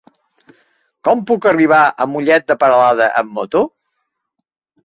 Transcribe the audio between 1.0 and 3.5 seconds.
Com puc arribar a Mollet de Peralada amb